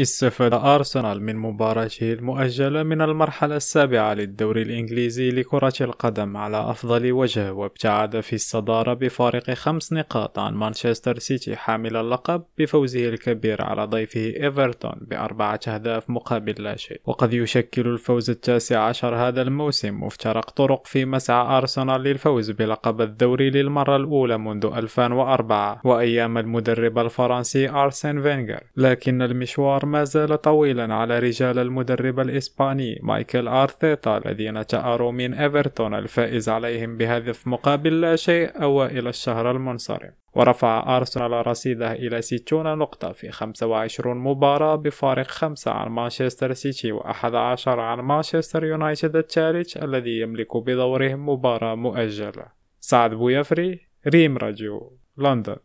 [0.00, 7.52] استفاد أرسنال من مباراته المؤجلة من المرحلة السابعة للدوري الإنجليزي لكرة القدم على أفضل وجه
[7.52, 14.20] وابتعد في الصدارة بفارق خمس نقاط عن مانشستر سيتي حامل اللقب بفوزه الكبير على ضيفه
[14.20, 17.00] إيفرتون بأربعة أهداف مقابل لا شيء.
[17.06, 23.50] وقد يشكل الفوز التاسع عشر هذا الموسم مفترق طرق في مسعى أرسنال للفوز بلقب الدوري
[23.50, 31.18] للمرة الأولى منذ 2004 وأيام المدرب الفرنسي أرسن فينغر لكن المشوار ما زال طويلا على
[31.18, 38.62] رجال المدرب الإسباني مايكل أرتيتا الذين تأروا من إيفرتون الفائز عليهم بهدف مقابل لا شيء
[38.62, 40.10] أوائل الشهر المنصرم.
[40.34, 47.68] ورفع أرسنال رصيده إلى 60 نقطة في 25 مباراة بفارق 5 عن مانشستر سيتي و11
[47.68, 52.46] عن مانشستر يونايتد الثالث الذي يملك بدورهم مباراة مؤجلة.
[52.80, 55.56] سعد بويفري ريم راديو لندن.